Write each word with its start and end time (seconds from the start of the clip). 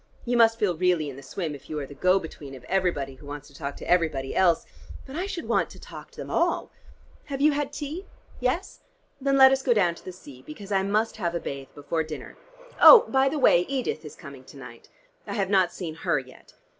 You 0.25 0.35
must 0.35 0.57
feel 0.57 0.75
really 0.75 1.11
in 1.11 1.15
the 1.15 1.21
swim, 1.21 1.53
if 1.53 1.69
you 1.69 1.77
are 1.79 1.85
the 1.85 1.93
go 1.93 2.17
between 2.17 2.55
of 2.55 2.63
everybody 2.63 3.13
who 3.13 3.27
wants 3.27 3.47
to 3.49 3.53
talk 3.53 3.77
to 3.77 3.87
everybody 3.87 4.35
else; 4.35 4.65
but 5.05 5.15
I 5.15 5.27
should 5.27 5.47
want 5.47 5.69
to 5.69 5.79
talk 5.79 6.09
to 6.09 6.17
them 6.17 6.31
all. 6.31 6.71
Have 7.25 7.39
you 7.39 7.51
had 7.51 7.71
tea? 7.71 8.07
Yes? 8.39 8.79
Then 9.21 9.37
let 9.37 9.51
us 9.51 9.61
go 9.61 9.75
down 9.75 9.93
to 9.93 10.03
the 10.03 10.11
sea, 10.11 10.41
because 10.43 10.71
I 10.71 10.81
must 10.81 11.17
have 11.17 11.35
a 11.35 11.39
bathe 11.39 11.67
before 11.75 12.01
dinner. 12.01 12.35
Oh, 12.81 13.01
by 13.09 13.29
the 13.29 13.37
way, 13.37 13.59
Edith 13.69 14.03
is 14.03 14.15
coming 14.15 14.43
to 14.45 14.57
night. 14.57 14.89
I 15.27 15.33
have 15.35 15.51
not 15.51 15.71
seen 15.71 15.93
her 15.93 16.17
yet. 16.17 16.55